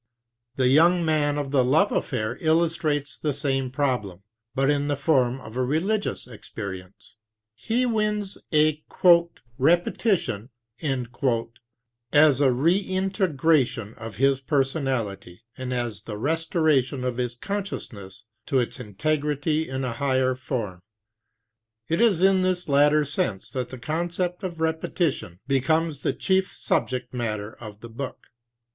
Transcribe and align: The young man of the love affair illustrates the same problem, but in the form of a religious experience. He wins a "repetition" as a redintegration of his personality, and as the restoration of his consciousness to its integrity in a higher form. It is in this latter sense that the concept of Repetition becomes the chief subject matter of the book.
The 0.55 0.67
young 0.69 1.05
man 1.05 1.37
of 1.37 1.51
the 1.51 1.63
love 1.63 1.91
affair 1.91 2.35
illustrates 2.41 3.19
the 3.19 3.35
same 3.35 3.69
problem, 3.69 4.23
but 4.55 4.67
in 4.71 4.87
the 4.87 4.97
form 4.97 5.39
of 5.39 5.55
a 5.55 5.63
religious 5.63 6.25
experience. 6.25 7.17
He 7.53 7.85
wins 7.85 8.39
a 8.51 8.83
"repetition" 9.59 10.49
as 10.81 12.41
a 12.41 12.49
redintegration 12.51 13.93
of 13.95 14.15
his 14.15 14.41
personality, 14.41 15.43
and 15.55 15.71
as 15.71 16.01
the 16.01 16.17
restoration 16.17 17.03
of 17.03 17.17
his 17.17 17.35
consciousness 17.35 18.25
to 18.47 18.57
its 18.57 18.79
integrity 18.79 19.69
in 19.69 19.83
a 19.83 19.93
higher 19.93 20.33
form. 20.33 20.79
It 21.87 22.01
is 22.01 22.23
in 22.23 22.41
this 22.41 22.67
latter 22.67 23.05
sense 23.05 23.51
that 23.51 23.69
the 23.69 23.77
concept 23.77 24.41
of 24.41 24.59
Repetition 24.59 25.37
becomes 25.47 25.99
the 25.99 26.13
chief 26.13 26.51
subject 26.53 27.13
matter 27.13 27.53
of 27.57 27.81
the 27.81 27.89
book. 27.89 28.17